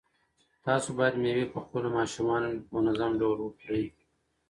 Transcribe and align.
تاسو 0.65 0.89
باید 0.97 1.15
مېوې 1.21 1.45
په 1.53 1.59
خپلو 1.63 1.87
ماشومانو 1.97 2.47
باندې 2.49 2.65
په 2.67 2.71
منظم 2.83 3.11
ډول 3.21 3.37
وخورئ. 3.41 3.85